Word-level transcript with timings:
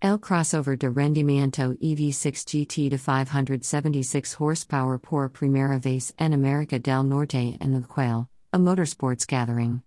El 0.00 0.16
crossover 0.16 0.78
de 0.78 0.90
rendimiento 0.90 1.74
EV6 1.82 2.44
GT 2.44 2.88
de 2.88 2.98
576 2.98 4.36
horsepower 4.38 4.96
por 4.96 5.28
primera 5.28 5.80
vez 5.80 6.12
en 6.20 6.32
America 6.32 6.78
del 6.78 7.02
Norte 7.02 7.56
en 7.60 7.74
el 7.74 7.82
Quail, 7.82 8.28
a 8.52 8.58
motorsports 8.58 9.26
gathering. 9.26 9.82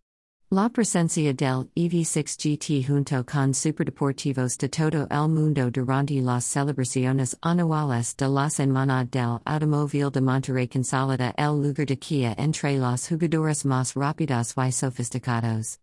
La 0.49 0.67
presencia 0.67 1.33
del 1.33 1.69
EV6 1.77 2.35
GT 2.35 2.85
junto 2.85 3.23
con 3.23 3.53
superdeportivos 3.53 4.57
de 4.57 4.67
todo 4.67 5.07
el 5.09 5.29
mundo 5.29 5.71
durante 5.71 6.21
las 6.21 6.43
celebraciones 6.43 7.37
anuales 7.41 8.13
de 8.17 8.27
la 8.27 8.49
Semana 8.49 9.05
del 9.05 9.39
Automóvil 9.45 10.11
de 10.11 10.19
Monterrey 10.19 10.67
consolida 10.67 11.33
el 11.37 11.61
lugar 11.61 11.85
de 11.85 11.95
Kia 11.95 12.35
entre 12.37 12.77
los 12.77 13.07
jugadores 13.07 13.63
más 13.63 13.95
rápidos 13.95 14.55
y 14.57 14.71
sofisticados. 14.73 15.79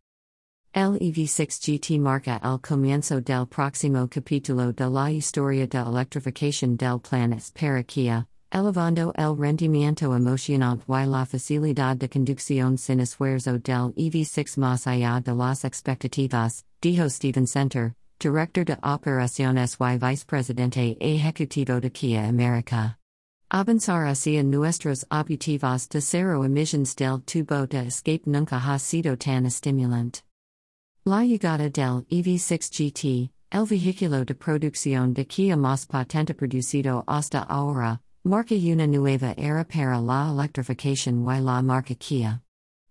El 0.74 0.98
EV6 0.98 1.58
GT 1.60 1.98
marca 1.98 2.38
el 2.44 2.60
comienzo 2.60 3.22
del 3.22 3.46
próximo 3.46 4.06
capítulo 4.06 4.70
de 4.72 4.90
la 4.90 5.10
historia 5.10 5.66
de 5.66 5.78
electrificación 5.78 6.76
del 6.76 7.00
plan 7.00 7.40
para 7.54 7.82
Kia, 7.82 8.26
elevando 8.52 9.12
el 9.16 9.34
rendimiento 9.34 10.14
emocionante 10.14 10.84
y 10.86 11.06
la 11.06 11.24
facilidad 11.24 11.96
de 11.96 12.10
conducción 12.10 12.76
sin 12.76 13.00
esfuerzo 13.00 13.58
del 13.58 13.94
EV6 13.96 14.58
más 14.58 14.86
allá 14.86 15.20
de 15.20 15.34
las 15.34 15.64
expectativas, 15.64 16.66
dijo 16.82 17.08
Steven 17.08 17.46
Center, 17.46 17.94
director 18.20 18.66
de 18.66 18.76
operaciones 18.82 19.78
y 19.80 19.98
vicepresidente 19.98 20.98
ejecutivo 21.00 21.80
de 21.80 21.90
Kia 21.90 22.28
America. 22.28 22.98
Avanzar 23.50 24.06
hacia 24.06 24.42
nuestros 24.42 25.06
objetivos 25.10 25.88
de 25.88 26.02
cero 26.02 26.44
emisiones 26.44 26.94
del 26.94 27.22
tubo 27.22 27.66
de 27.66 27.86
escape 27.86 28.24
nunca 28.26 28.58
ha 28.58 28.78
sido 28.78 29.16
tan 29.16 29.46
estimulante. 29.46 30.27
La 31.08 31.24
llegada 31.24 31.70
del 31.70 32.04
EV6 32.10 32.68
GT, 32.68 33.30
el 33.50 33.64
vehículo 33.64 34.26
de 34.26 34.34
producción 34.34 35.14
de 35.14 35.24
Kia 35.24 35.56
más 35.56 35.86
potente 35.86 36.34
producido 36.34 37.02
hasta 37.06 37.44
ahora, 37.48 38.02
marca 38.24 38.54
una 38.54 38.86
nueva 38.86 39.32
era 39.38 39.64
para 39.64 40.02
la 40.02 40.28
electrificación 40.30 41.24
y 41.24 41.40
la 41.40 41.62
marca 41.62 41.94
Kia. 41.94 42.42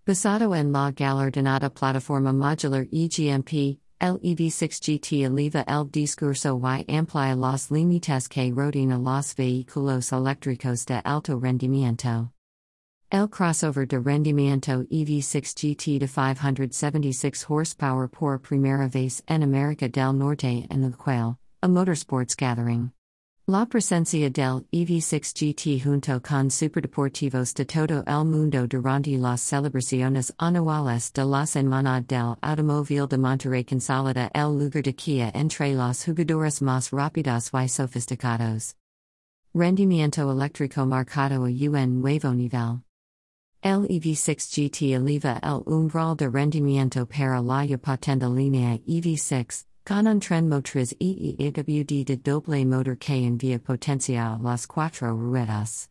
Basado 0.03 0.55
en 0.55 0.71
la 0.71 0.91
galardonada 0.93 1.69
plataforma 1.69 2.33
modular 2.33 2.87
EGMP, 2.91 3.77
el 3.99 4.17
EV6 4.23 4.79
GT 4.81 5.23
eleva 5.23 5.63
el 5.67 5.87
discurso 5.91 6.59
y 6.59 6.95
amplía 6.95 7.35
los 7.35 7.69
límites 7.69 8.27
que 8.27 8.51
rodean 8.51 8.93
a 8.93 8.97
los 8.97 9.35
vehículos 9.35 10.11
eléctricos 10.11 10.87
de 10.87 11.03
alto 11.05 11.39
rendimiento. 11.39 12.31
El 13.09 13.29
crossover 13.29 13.87
de 13.87 13.99
rendimiento 13.99 14.83
EV6 14.91 15.53
GT 15.55 15.97
de 15.97 16.07
576 16.09 17.45
horsepower 17.49 18.09
por 18.09 18.37
primera 18.37 18.89
vez 18.89 19.23
en 19.29 19.43
América 19.43 19.87
del 19.87 20.11
Norte 20.11 20.67
en 20.69 20.83
el 20.83 20.91
Quail, 20.91 21.37
a 21.63 21.69
motorsports 21.69 22.35
gathering. 22.35 22.91
La 23.47 23.65
presencia 23.65 24.29
del 24.29 24.65
EV6 24.73 25.33
GT 25.33 25.79
junto 25.81 26.19
con 26.19 26.51
superdeportivos 26.51 27.53
de 27.53 27.63
todo 27.63 28.03
el 28.05 28.25
mundo 28.25 28.67
durante 28.67 29.17
las 29.17 29.39
celebraciones 29.39 30.33
anuales 30.37 31.09
de 31.13 31.23
la 31.23 31.45
Semana 31.45 32.01
del 32.01 32.35
Automóvil 32.43 33.07
de 33.07 33.17
Monterrey 33.17 33.63
consolida 33.63 34.29
el 34.35 34.59
lugar 34.59 34.83
de 34.83 34.93
Kia 34.93 35.31
entre 35.33 35.73
los 35.73 36.03
jugadores 36.03 36.61
más 36.61 36.91
rápidos 36.91 37.51
y 37.53 37.69
sofisticados. 37.69 38.75
Rendimiento 39.53 40.29
eléctrico 40.29 40.85
marcado 40.85 41.45
a 41.45 41.47
un 41.47 42.01
nuevo 42.01 42.33
nivel. 42.33 42.81
El 43.67 43.85
EV6 43.85 44.47
GT 44.47 44.93
eleva 44.93 45.41
el 45.43 45.61
umbral 45.65 46.15
de 46.15 46.29
rendimiento 46.29 47.05
para 47.05 47.41
la 47.41 47.77
potente 47.77 48.25
línea 48.29 48.79
EV6, 48.87 49.65
con 49.85 50.07
un 50.07 50.21
tren 50.21 50.47
motriz 50.47 50.93
EEAWD 51.01 52.05
de 52.05 52.15
doble 52.15 52.63
motor 52.65 52.95
que 52.95 53.25
envía 53.25 53.59
potencia 53.59 54.35
a 54.35 54.37
las 54.41 54.67
cuatro 54.67 55.13
ruedas. 55.13 55.89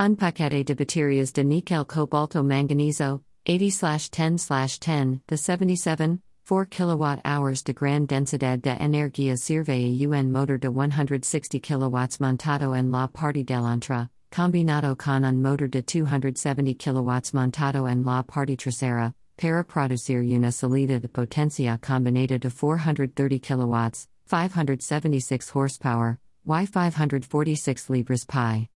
Un 0.00 0.16
paquete 0.16 0.64
de 0.64 0.74
baterías 0.74 1.32
de 1.32 1.44
níquel 1.44 1.86
cobalto 1.86 2.42
manganeso, 2.42 3.22
80-10-10, 3.46 5.20
de 5.28 5.36
77, 5.36 6.18
4 6.44 6.66
kWh 6.66 7.62
de 7.62 7.72
gran 7.72 8.06
densidad 8.06 8.58
de 8.58 8.76
energía 8.80 9.36
sirve 9.36 9.70
a 9.74 10.08
un 10.08 10.32
motor 10.32 10.58
de 10.58 10.68
160 10.68 11.60
kW 11.60 12.18
montado 12.18 12.74
en 12.74 12.90
la 12.90 13.06
parte 13.06 13.44
delantera, 13.44 14.10
combinado 14.32 14.96
con 14.96 15.24
un 15.24 15.42
motor 15.42 15.68
de 15.68 15.82
270 15.82 16.74
kW 16.78 17.34
montado 17.34 17.86
en 17.86 18.02
la 18.02 18.22
parte 18.22 18.56
trasera, 18.56 19.12
para 19.36 19.62
producir 19.62 20.20
una 20.22 20.50
salida 20.50 20.98
de 20.98 21.08
potencia 21.08 21.78
combinada 21.78 22.38
de 22.38 22.48
430 22.48 23.38
kW, 23.38 24.06
576 24.26 25.54
horsepower, 25.54 26.18
y 26.46 26.66
546 26.66 27.90
libras 27.90 28.24
pi. 28.24 28.68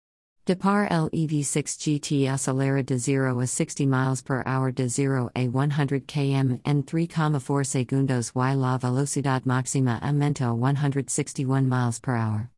De 0.44 0.55
par 0.55 0.87
el 0.91 1.09
EV6 1.09 1.77
GT 1.77 2.28
acelera 2.28 2.84
de 2.84 2.99
0 2.99 3.41
a 3.41 3.47
60 3.47 3.87
miles 3.87 4.23
per 4.23 4.44
hour 4.47 4.71
de 4.71 4.88
0 4.88 5.31
a 5.34 5.49
100 5.49 5.71
km 6.06 6.61
en 6.65 6.83
3,4 6.84 7.67
segundos 7.67 8.33
y 8.37 8.55
la 8.55 8.78
velocidad 8.78 9.44
máxima 9.44 9.99
aumenta 10.03 10.44
a 10.44 10.55
161 10.55 11.69
miles 11.69 11.99
per 11.99 12.15
hour. 12.15 12.50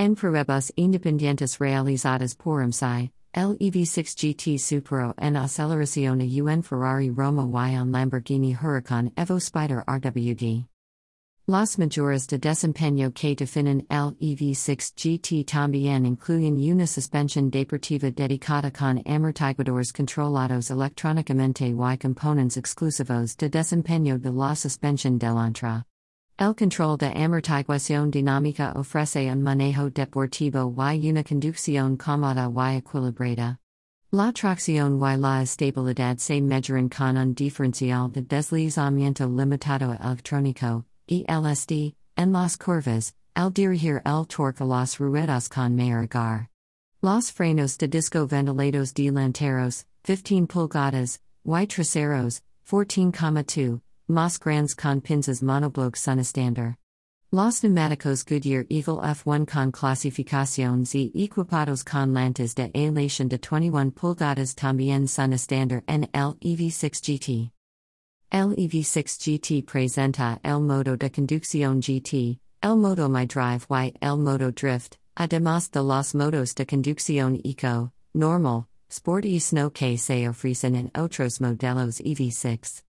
En 0.00 0.14
pruebas 0.14 0.70
independientes 0.76 1.58
realizadas 1.58 2.36
por 2.36 2.62
AMCI, 2.62 3.10
el 3.34 3.58
EV6 3.58 4.14
GT 4.14 4.56
superó 4.56 5.12
en 5.18 5.34
aceleración 5.34 6.20
a 6.20 6.54
un 6.54 6.62
Ferrari 6.62 7.10
Roma 7.10 7.42
y 7.68 7.74
un 7.76 7.90
Lamborghini 7.90 8.54
Huracan 8.54 9.12
Evo 9.16 9.38
Spider 9.38 9.82
RWD. 9.88 10.68
Las 11.48 11.78
mayores 11.80 12.28
de 12.28 12.38
desempeño 12.38 13.12
que 13.12 13.34
definen 13.34 13.88
el 13.90 14.14
EV6 14.20 14.94
GT 14.94 15.44
también 15.44 16.06
incluyen 16.06 16.54
una 16.72 16.86
suspensión 16.86 17.50
deportiva 17.50 18.12
dedicada 18.12 18.70
con 18.70 19.02
amortiguadores 19.04 19.92
controlados 19.92 20.70
electrónicamente 20.70 21.66
y 21.66 21.98
componentes 21.98 22.56
exclusivos 22.56 23.36
de 23.36 23.48
desempeño 23.48 24.16
de 24.20 24.30
la 24.30 24.54
suspensión 24.54 25.18
delantera. 25.18 25.84
El 26.40 26.54
control 26.54 26.96
de 26.96 27.12
amortiguación 27.16 28.12
dinámica 28.12 28.72
ofrece 28.76 29.28
un 29.28 29.42
manejo 29.42 29.90
deportivo 29.90 30.72
y 30.92 31.10
una 31.10 31.24
conducción 31.24 31.96
cómoda 31.96 32.48
y 32.48 32.76
equilibrada. 32.76 33.58
La 34.12 34.30
tracción 34.32 35.00
y 35.00 35.16
la 35.16 35.42
estabilidad 35.42 36.18
se 36.18 36.40
mejoran 36.40 36.88
con 36.90 37.16
un 37.16 37.34
diferencial 37.34 38.12
de 38.12 38.22
deslizamiento 38.22 39.26
limitado 39.26 39.92
electrónico, 39.94 40.84
ELSD, 41.08 41.96
en 42.16 42.32
las 42.32 42.56
curvas, 42.56 43.14
al 43.34 43.50
dirigir 43.50 44.00
el 44.04 44.24
torque 44.28 44.62
a 44.62 44.66
las 44.66 44.96
ruedas 45.00 45.48
con 45.48 45.74
mayor 45.74 46.06
gar. 46.06 46.48
Los 47.02 47.32
frenos 47.32 47.76
de 47.78 47.88
disco 47.88 48.28
ventilados 48.28 48.94
delanteros, 48.94 49.86
15 50.04 50.46
pulgadas, 50.46 51.18
y 51.44 51.66
traseros, 51.66 52.42
14,2 52.64 53.80
Más 54.10 54.38
grandes 54.38 54.74
con 54.74 55.02
pinzas 55.02 55.42
monobloc 55.42 55.94
son 55.94 56.18
estándar. 56.18 56.78
Los 57.30 57.62
neumáticos 57.62 58.24
Goodyear 58.24 58.64
Eagle 58.70 59.02
F1 59.02 59.46
con 59.46 59.70
Clasificación 59.70 60.86
y 60.94 61.12
equipados 61.14 61.84
con 61.84 62.14
lantes 62.14 62.54
de 62.54 62.70
aleación 62.74 63.28
de 63.28 63.36
21 63.36 63.90
pulgadas 63.90 64.54
también 64.54 65.08
son 65.08 65.34
estándar 65.34 65.84
en 65.86 66.04
el 66.14 66.38
EV6 66.40 67.02
GT. 67.02 67.52
El 68.32 68.56
EV6 68.56 69.18
GT 69.18 69.66
presenta 69.66 70.40
el 70.42 70.60
modo 70.60 70.96
de 70.96 71.10
conducción 71.10 71.82
GT, 71.82 72.40
el 72.62 72.76
modo 72.78 73.10
My 73.10 73.26
Drive 73.26 73.66
y 73.68 73.92
el 74.00 74.16
modo 74.16 74.50
Drift, 74.52 74.96
además 75.16 75.70
de 75.70 75.82
los 75.82 76.14
modos 76.14 76.54
de 76.54 76.64
conducción 76.64 77.38
Eco, 77.44 77.92
Normal, 78.14 78.68
Sport 78.88 79.26
y 79.26 79.38
Snow 79.38 79.70
que 79.70 79.98
se 79.98 80.26
ofrecen 80.26 80.76
en 80.76 80.90
otros 80.94 81.42
modelos 81.42 82.00
EV6. 82.00 82.87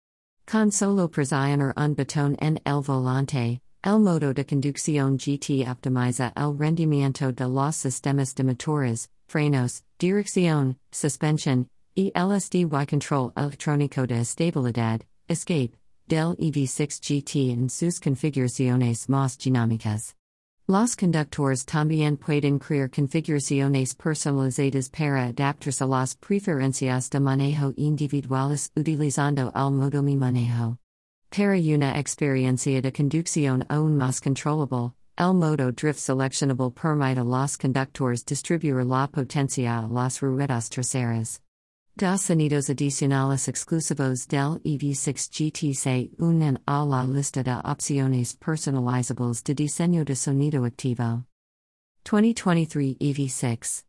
Con 0.52 0.72
solo 0.72 1.08
presionar 1.08 1.76
un 1.78 1.94
botón 1.94 2.36
en 2.42 2.60
el 2.66 2.82
volante, 2.82 3.62
el 3.84 4.00
modo 4.00 4.34
de 4.34 4.44
conducción 4.44 5.16
GT 5.16 5.70
optimiza 5.70 6.34
el 6.35 6.58
rendimiento 6.58 7.32
de 7.32 7.47
los 7.47 7.76
sistemas 7.76 8.34
de 8.34 8.44
motores, 8.44 9.09
frenos, 9.28 9.84
dirección, 10.00 10.79
suspensión, 10.91 11.68
y 11.96 12.12
LSD 12.16 12.66
y 12.66 12.85
control 12.88 13.32
electrónico 13.38 14.08
de 14.08 14.22
estabilidad, 14.22 15.02
escape, 15.28 15.78
del 16.08 16.35
EV6 16.40 17.00
GT 17.00 17.52
en 17.52 17.70
sus 17.70 18.00
configuraciones 18.00 19.08
más 19.08 19.38
dinámicas. 19.38 20.16
Los 20.70 20.96
conductores 20.96 21.66
también 21.66 22.16
pueden 22.16 22.60
crear 22.60 22.92
configuraciones 22.92 23.96
personalizadas 23.96 24.88
para 24.92 25.30
adaptarse 25.30 25.84
a 25.84 25.88
las 25.88 26.14
preferencias 26.14 27.10
de 27.10 27.20
manejo 27.20 27.74
individuales 27.76 28.72
utilizando 28.76 29.52
el 29.56 29.72
modo 29.72 30.04
Mi 30.04 30.16
Manejo. 30.16 30.78
Para 31.32 31.58
una 31.58 31.98
experiencia 31.98 32.84
de 32.84 32.92
conducción 32.92 33.66
aún 33.68 33.98
más 33.98 34.22
controllable, 34.22 34.94
el 35.18 35.34
modo 35.34 35.72
drift 35.72 35.98
seleccionable 35.98 36.70
permite 36.70 37.20
a 37.20 37.24
los 37.24 37.58
conductores 37.58 38.24
distribuir 38.24 38.86
la 38.86 39.08
potencia 39.08 39.80
a 39.80 39.88
las 39.88 40.22
ruedas 40.22 40.70
traseras. 40.70 41.42
Dos 41.99 42.22
sonidos 42.22 42.69
adicionales 42.69 43.49
exclusivos 43.49 44.25
del 44.25 44.61
EV6 44.63 45.28
GT 45.29 45.73
se 45.75 46.09
unen 46.17 46.57
a 46.66 46.85
la 46.85 47.03
lista 47.03 47.43
de 47.43 47.51
opciones 47.51 48.37
personalizables 48.37 49.43
de 49.43 49.53
diseño 49.53 50.05
de 50.05 50.16
sonido 50.16 50.63
activo. 50.63 51.25
2023 52.05 52.96
EV6 52.99 53.84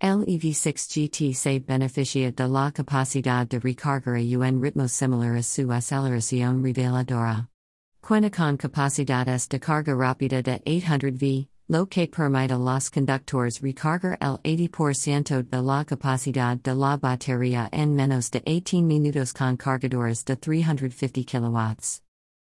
El 0.00 0.24
EV6 0.24 0.88
GT 0.88 1.34
se 1.34 1.58
beneficia 1.58 2.32
de 2.32 2.48
la 2.48 2.72
capacidad 2.72 3.46
de 3.46 3.58
recargar 3.58 4.16
a 4.16 4.48
un 4.48 4.62
ritmo 4.62 4.88
similar 4.88 5.36
a 5.36 5.42
su 5.42 5.70
aceleración 5.70 6.64
reveladora. 6.64 7.50
Cuenta 8.00 8.30
con 8.30 8.56
capacidades 8.56 9.46
de 9.50 9.60
carga 9.60 9.94
rápida 9.94 10.40
de 10.40 10.62
800 10.64 11.12
V, 11.12 11.50
lo 11.68 11.84
que 11.86 12.06
permite 12.06 12.56
los 12.56 12.90
conductores 12.90 13.60
recargar 13.60 14.16
el 14.20 14.38
80% 14.44 15.48
de 15.50 15.62
la 15.62 15.84
capacidad 15.84 16.56
de 16.56 16.74
la 16.74 16.96
batería 16.96 17.68
en 17.72 17.96
menos 17.96 18.30
de 18.30 18.40
18 18.40 18.82
minutos 18.82 19.32
con 19.32 19.56
cargadores 19.56 20.24
de 20.24 20.36
350 20.36 21.24
kW. 21.24 22.00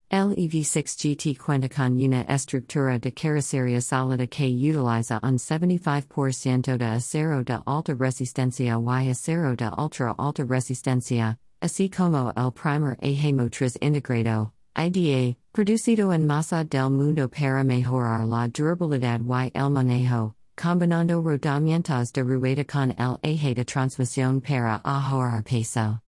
El 0.08 0.34
EV6 0.34 0.96
GT 0.96 1.38
cuenta 1.38 1.69
con 1.69 2.02
una 2.02 2.22
estructura 2.22 2.99
de 2.99 3.12
carrocería 3.12 3.81
sólida 3.81 4.26
que 4.26 4.49
utiliza 4.49 5.20
un 5.23 5.38
75% 5.38 6.78
de 6.78 6.84
acero 6.84 7.44
de 7.44 7.61
alta 7.64 7.94
resistencia 7.94 8.76
y 8.76 9.11
acero 9.11 9.55
de 9.55 9.70
ultra 9.78 10.14
alta 10.19 10.44
resistencia, 10.44 11.38
así 11.61 11.90
como 11.90 12.32
el 12.34 12.52
primer 12.52 12.96
eje 13.00 13.32
motriz 13.32 13.78
integrado, 13.81 14.52
IDA, 14.76 15.37
producido 15.52 16.12
en 16.12 16.26
masa 16.26 16.64
del 16.64 16.90
mundo 16.90 17.28
para 17.28 17.64
mejorar 17.64 18.26
la 18.26 18.49
durabilidad 18.49 19.20
y 19.20 19.50
el 19.55 19.70
manejo, 19.70 20.34
combinando 20.56 21.20
rodamientos 21.20 22.12
de 22.12 22.22
rueda 22.22 22.64
con 22.64 22.93
el 22.99 23.19
eje 23.22 23.55
de 23.55 23.64
transmisión 23.64 24.40
para 24.40 24.81
ahorrar 24.84 25.43
peso. 25.43 26.00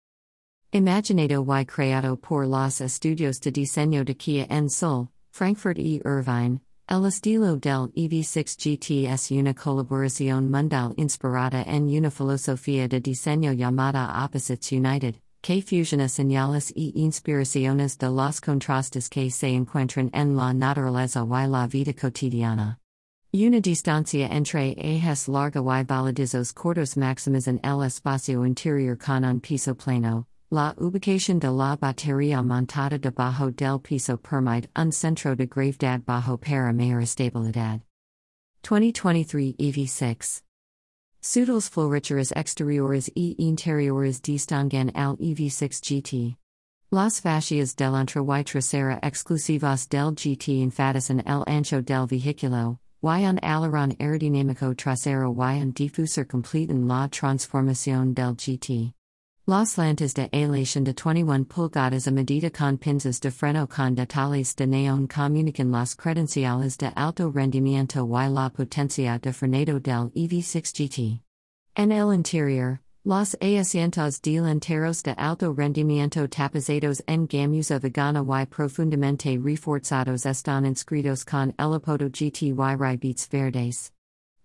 Imaginado 0.72 1.44
y 1.60 1.66
creado 1.66 2.16
por 2.16 2.46
los 2.46 2.80
estudios 2.80 3.40
de 3.40 3.50
diseño 3.50 4.04
de 4.04 4.14
Kia 4.14 4.46
en 4.48 4.70
Seúl, 4.70 5.08
Frankfurt 5.30 5.78
e 5.78 6.00
Irvine, 6.04 6.60
el 6.88 7.06
estilo 7.06 7.56
del 7.56 7.88
EV6 7.96 8.56
GT 8.56 9.06
es 9.06 9.30
una 9.30 9.54
colaboración 9.54 10.50
mundial 10.50 10.94
inspirada 10.96 11.62
en 11.62 11.88
una 11.88 12.10
filosofía 12.10 12.88
de 12.88 13.00
diseño 13.00 13.52
llamada 13.52 14.24
Opposites 14.24 14.72
United, 14.72 15.16
que 15.42 15.60
fusiona 15.60 16.08
señales 16.08 16.72
e 16.76 16.92
inspiraciones 16.94 17.98
de 17.98 18.08
los 18.08 18.40
contrastes 18.40 19.08
que 19.08 19.28
se 19.30 19.48
encuentran 19.48 20.08
en 20.14 20.36
la 20.36 20.52
naturaleza 20.52 21.26
y 21.26 21.46
la 21.48 21.66
vida 21.66 21.92
cotidiana. 21.92 22.78
Una 23.34 23.60
distancia 23.60 24.28
entre 24.28 24.74
ejes 24.78 25.26
larga 25.26 25.60
y 25.60 25.84
voladizos 25.84 26.52
cortos 26.52 26.96
maximizan 26.96 27.58
el 27.64 27.82
espacio 27.82 28.44
interior 28.46 28.96
con 28.96 29.24
un 29.24 29.40
piso 29.40 29.74
plano, 29.74 30.26
La 30.50 30.74
ubicación 30.76 31.40
de 31.40 31.50
la 31.50 31.76
batería 31.76 32.42
montada 32.42 32.98
debajo 32.98 33.50
del 33.50 33.80
piso 33.80 34.18
permite 34.18 34.68
un 34.76 34.92
centro 34.92 35.34
de 35.34 35.46
gravedad 35.46 36.02
bajo 36.04 36.36
para 36.36 36.74
mayor 36.74 37.00
estabilidad. 37.00 37.80
2023 38.62 39.56
EV6 39.56 40.42
Sudos 41.24 41.68
floricheras 41.68 42.32
exterioris 42.32 43.08
e 43.14 43.36
interioris 43.38 44.20
distingan 44.20 44.90
al 44.96 45.16
EV6 45.18 45.80
GT. 45.80 46.36
Las 46.90 47.20
fascias 47.20 47.76
y 47.76 48.42
trasera 48.42 48.98
exclusivas 49.00 49.88
del 49.88 50.16
GT 50.16 50.62
enfatizan 50.62 51.22
el 51.24 51.44
ancho 51.46 51.80
del 51.80 52.08
vehículo, 52.08 52.80
y 53.04 53.24
un 53.24 53.38
aileron 53.40 53.94
aerodinámico 54.00 54.74
trasero 54.74 55.32
y 55.32 55.62
un 55.62 55.70
diffusor 55.70 56.26
completen 56.26 56.88
la 56.88 57.06
transformación 57.06 58.14
del 58.14 58.34
GT. 58.34 58.92
Las 59.44 59.76
lantas 59.76 60.14
de 60.14 60.30
aleación 60.32 60.84
de 60.84 60.94
21 60.94 61.46
pulgadas 61.46 62.06
a 62.06 62.12
medida 62.12 62.48
con 62.48 62.78
pinzas 62.78 63.18
de 63.18 63.32
freno 63.32 63.66
con 63.66 63.96
detalles 63.96 64.54
de 64.54 64.68
neón 64.68 65.08
comunican 65.08 65.72
las 65.72 65.96
credenciales 65.96 66.78
de 66.78 66.92
alto 66.94 67.28
rendimiento 67.28 68.06
y 68.06 68.28
la 68.28 68.50
potencia 68.50 69.18
de 69.18 69.32
frenado 69.32 69.80
del 69.80 70.12
EV6 70.14 70.72
GT. 70.72 71.22
En 71.74 71.90
el 71.90 72.14
interior, 72.14 72.78
los 73.04 73.34
asientos 73.40 74.20
delanteros 74.22 75.02
de 75.02 75.16
alto 75.18 75.52
rendimiento 75.52 76.28
tapizados 76.28 77.02
en 77.08 77.26
gamuza 77.26 77.80
vegana 77.80 78.22
y 78.40 78.46
profundamente 78.46 79.36
reforzados 79.42 80.24
están 80.24 80.66
inscritos 80.66 81.24
con 81.24 81.52
el 81.58 81.74
apodo 81.74 82.08
GT 82.10 82.42
y 82.42 82.52
ribetes 82.52 83.28
verdes. 83.28 83.90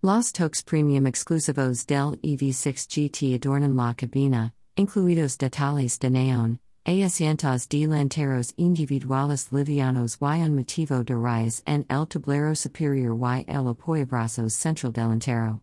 Los 0.02 0.32
toques 0.32 0.64
premium 0.64 1.06
exclusivos 1.06 1.86
del 1.86 2.18
EV6 2.20 2.88
GT 2.88 3.36
adornan 3.36 3.76
la 3.76 3.94
cabina 3.94 4.54
incluidos 4.78 5.36
detalles 5.36 5.98
de 5.98 6.08
neón, 6.08 6.60
asientos 6.86 7.68
delanteros 7.68 8.54
individuales 8.56 9.52
livianos 9.52 10.16
y 10.20 10.40
un 10.40 10.54
motivo 10.54 11.02
de 11.02 11.14
rayas 11.16 11.62
en 11.66 11.84
el 11.90 12.06
tablero 12.06 12.54
superior 12.54 13.18
y 13.18 13.44
el 13.48 13.66
apoyabrazos 13.66 14.54
central 14.54 14.92
delantero. 14.92 15.60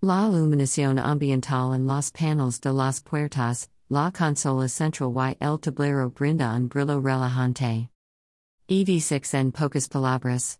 La 0.00 0.28
iluminación 0.28 0.98
ambiental 0.98 1.74
en 1.74 1.86
los 1.86 2.10
paneles 2.10 2.58
de 2.60 2.72
las 2.72 3.00
puertas, 3.00 3.68
la 3.90 4.10
consola 4.10 4.66
central 4.68 5.12
y 5.14 5.36
el 5.44 5.58
tablero 5.58 6.10
brinda 6.10 6.56
un 6.56 6.68
brillo 6.68 7.00
relajante. 7.00 7.90
EV6 8.68 9.34
en 9.34 9.52
pocas 9.52 9.88
palabras. 9.88 10.58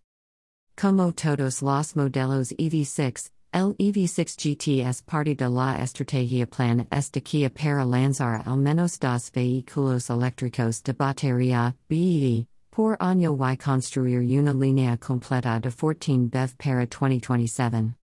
Como 0.77 1.11
todos 1.11 1.63
los 1.63 1.95
modelos 1.95 2.53
EV6, 2.53 3.31
El 3.55 3.73
EV6 3.77 4.35
GT 4.35 4.85
es 4.85 5.01
parte 5.01 5.33
de 5.33 5.47
la 5.47 5.81
estrategia 5.81 6.45
plan 6.45 6.85
esta 6.91 7.21
Kia 7.21 7.49
para 7.49 7.85
lanzar 7.85 8.43
al 8.45 8.57
menos 8.57 8.99
dos 8.99 9.31
vehículos 9.31 10.09
eléctricos 10.09 10.83
de 10.83 10.91
batería, 10.91 11.73
BEV, 11.87 12.47
por 12.69 12.97
año 12.99 13.33
y 13.33 13.55
construir 13.55 14.19
una 14.37 14.51
línea 14.51 14.97
completa 14.97 15.61
de 15.61 15.71
14 15.71 16.27
BEV 16.27 16.57
para 16.57 16.85
2027. 16.85 17.95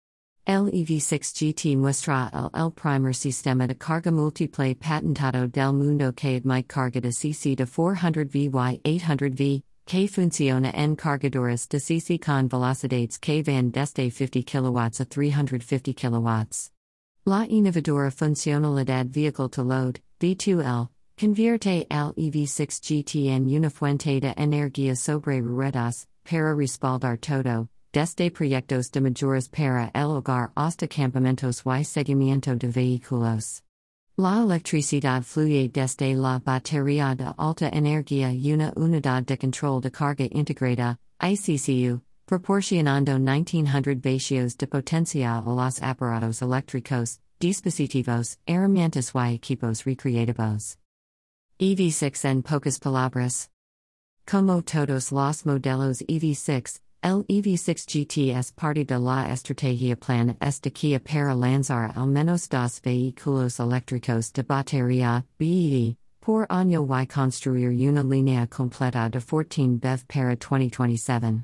El 0.46 0.72
EV6 0.72 1.34
GT 1.34 1.76
muestra 1.76 2.30
el, 2.32 2.50
el 2.54 2.72
primer 2.72 3.14
sistema 3.14 3.68
de 3.68 3.76
carga 3.76 4.10
multiple 4.10 4.74
patentado 4.76 5.50
del 5.50 5.74
mundo 5.74 6.14
que 6.14 6.38
admite 6.38 6.68
carga 6.68 7.02
de 7.02 7.12
CC 7.12 7.58
de 7.58 7.66
400V 7.66 8.80
y 8.86 9.00
800V, 9.00 9.64
que 9.92 10.08
funciona 10.08 10.72
en 10.74 10.96
cargadores 10.96 11.68
de 11.68 11.78
CC 11.78 12.18
con 12.18 12.48
velocidades 12.48 13.20
que 13.20 13.44
van 13.44 13.72
desde 13.72 14.10
50 14.10 14.44
kW 14.44 14.80
a 14.80 15.06
350 15.06 15.94
kW. 15.94 16.70
La 17.26 17.46
innovadora 17.50 18.10
funcionalidad 18.10 19.10
vehicle 19.12 19.50
to 19.50 19.64
load, 19.64 20.00
V2L, 20.22 20.88
convierte 21.18 21.88
al 21.92 22.14
EV6 22.14 22.80
GT 22.80 23.28
en 23.28 23.54
una 23.54 23.70
fuente 23.70 24.22
de 24.22 24.34
energía 24.38 24.96
sobre 24.96 25.42
ruedas, 25.42 26.08
para 26.24 26.56
respaldar 26.56 27.18
todo, 27.18 27.68
desde 27.92 28.32
proyectos 28.32 28.92
de 28.92 29.02
mayores 29.02 29.50
para 29.50 29.92
el 29.94 30.12
hogar 30.12 30.54
hasta 30.56 30.88
campamentos 30.88 31.64
y 31.66 31.84
seguimiento 31.84 32.56
de 32.56 32.68
vehículos. 32.70 33.62
La 34.22 34.44
electricidad 34.44 35.24
fluye 35.24 35.68
desde 35.68 36.14
la 36.14 36.38
batería 36.38 37.16
de 37.16 37.34
alta 37.40 37.70
energía 37.70 38.30
una 38.30 38.72
unidad 38.76 39.26
de 39.26 39.36
control 39.36 39.82
de 39.82 39.90
carga 39.90 40.28
integrada, 40.30 41.00
ICCU, 41.20 42.04
proporcionando 42.28 43.18
1900 43.18 44.00
vatios 44.00 44.56
de 44.58 44.68
potencia 44.68 45.38
a 45.38 45.42
los 45.42 45.82
aparatos 45.82 46.44
eléctricos, 46.44 47.20
dispositivos, 47.40 48.38
herramientas 48.46 49.12
y 49.16 49.34
equipos 49.34 49.86
recreativos. 49.86 50.78
EV6 51.60 52.24
en 52.26 52.44
pocas 52.44 52.78
palabras. 52.78 53.50
Como 54.28 54.62
todos 54.62 55.12
los 55.12 55.46
modelos 55.48 56.04
EV6, 56.08 56.80
El 57.04 57.24
EV6 57.24 57.88
GT 57.88 58.30
es 58.38 58.52
parte 58.52 58.86
de 58.86 59.00
la 59.00 59.28
estrategia 59.34 59.96
plan 59.96 60.38
esta 60.40 60.70
Kia 60.70 61.00
para 61.00 61.34
lanzar 61.34 61.92
al 61.96 62.06
menos 62.06 62.48
dos 62.48 62.80
vehículos 62.80 63.60
eléctricos 63.60 64.32
de 64.34 64.44
batería, 64.44 65.26
BEV, 65.40 65.96
por 66.20 66.46
año 66.52 66.86
y 66.86 67.08
construir 67.08 67.72
una 67.90 68.04
línea 68.04 68.46
completa 68.46 69.10
de 69.10 69.20
14 69.20 69.80
BEV 69.80 70.06
para 70.06 70.36
2027. 70.36 71.44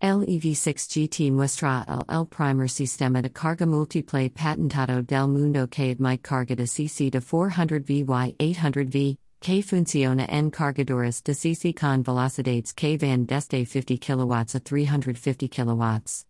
El 0.00 0.24
EV6 0.24 0.86
GT 0.86 1.32
muestra 1.32 1.84
el, 1.88 2.04
el 2.08 2.26
primer 2.26 2.70
sistema 2.70 3.20
de 3.20 3.30
carga 3.30 3.66
multiple 3.66 4.30
patentado 4.30 5.02
del 5.02 5.26
mundo 5.26 5.66
que 5.68 5.96
admite 5.96 6.22
carga 6.22 6.54
de 6.54 6.68
CC 6.68 7.10
de 7.10 7.20
400V 7.20 8.36
y 8.38 8.54
800V, 8.54 9.18
que 9.42 9.60
funciona 9.60 10.24
en 10.28 10.50
cargadores 10.50 11.20
de 11.24 11.34
CC 11.34 11.74
con 11.74 12.04
velocidades 12.04 12.72
que 12.72 12.96
van 12.96 13.26
desde 13.26 13.64
50 13.64 13.98
kW 13.98 14.32
a 14.32 14.60
350 14.60 15.48
kW. 15.48 16.24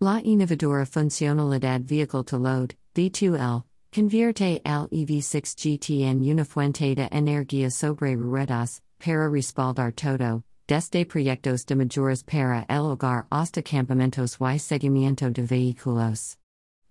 La 0.00 0.20
innovadora 0.22 0.86
funcionalidad 0.86 1.84
vehicle 1.84 2.22
to 2.22 2.38
load, 2.38 2.74
V2L, 2.94 3.64
convierte 3.92 4.60
al 4.64 4.88
EV6 4.88 5.56
GT 5.56 6.02
en 6.02 6.22
una 6.22 6.44
fuente 6.44 6.94
de 6.94 7.08
energía 7.10 7.70
sobre 7.70 8.14
ruedas, 8.16 8.80
para 8.98 9.28
respaldar 9.28 9.92
todo, 9.92 10.44
desde 10.68 11.04
proyectos 11.04 11.66
de 11.66 11.74
mayores 11.74 12.22
para 12.22 12.64
el 12.68 12.92
hogar 12.92 13.26
hasta 13.30 13.62
campamentos 13.62 14.38
y 14.40 14.58
seguimiento 14.58 15.30
de 15.30 15.42
vehículos. 15.42 16.36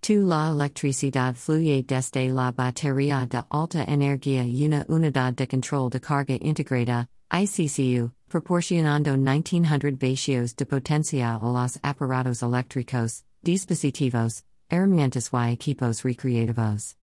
2. 0.02 0.24
La 0.24 0.48
electricidad 0.50 1.36
fluye 1.36 1.84
desde 1.84 2.28
la 2.28 2.50
batería 2.50 3.24
de 3.24 3.44
alta 3.50 3.84
energía 3.84 4.42
una 4.42 4.84
unidad 4.88 5.34
de 5.34 5.46
control 5.46 5.90
de 5.90 6.00
carga 6.00 6.36
integrada, 6.40 7.08
ICCU, 7.30 8.10
proporcionando 8.28 9.16
1900 9.16 9.96
vatios 10.00 10.56
de 10.56 10.66
potencia 10.66 11.36
a 11.36 11.38
los 11.38 11.78
aparatos 11.84 12.42
eléctricos, 12.42 13.22
dispositivos, 13.44 14.42
herramientas 14.68 15.30
y 15.32 15.52
equipos 15.52 16.02
recreativos. 16.02 16.96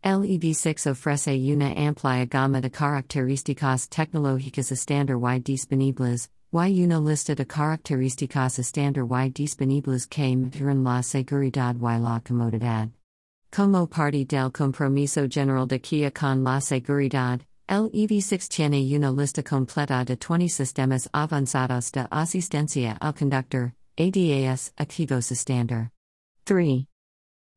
El 0.00 0.20
EV6 0.22 0.86
ofrece 0.88 1.34
una 1.52 1.72
amplia 1.72 2.26
gama 2.26 2.60
de 2.60 2.70
características 2.70 3.88
tecnológicas 3.88 4.70
estándar 4.70 5.18
y 5.34 5.40
disponibles, 5.40 6.30
y 6.52 6.82
una 6.84 6.98
lista 6.98 7.34
de 7.34 7.46
características 7.46 8.58
estándar 8.58 9.04
y 9.24 9.30
disponibles 9.30 10.06
que 10.06 10.36
mejoran 10.36 10.82
la 10.82 11.02
seguridad 11.02 11.76
y 11.76 11.98
la 12.00 12.20
comodidad. 12.26 12.88
Como 13.50 13.86
parte 13.86 14.24
del 14.24 14.50
compromiso 14.50 15.28
general 15.28 15.68
de 15.68 15.80
Kia 15.80 16.10
con 16.10 16.42
la 16.42 16.60
seguridad, 16.60 17.40
el 17.68 17.88
EV6 17.92 18.48
tiene 18.48 18.96
una 18.96 19.12
lista 19.12 19.44
completa 19.44 20.04
de 20.04 20.16
20 20.16 20.48
sistemas 20.48 21.08
avanzados 21.12 21.92
de 21.92 22.06
asistencia 22.10 22.96
al 23.00 23.14
conductor, 23.14 23.72
ADAS, 23.96 24.72
activos 24.76 25.30
estándar. 25.30 25.90
3. 26.46 26.86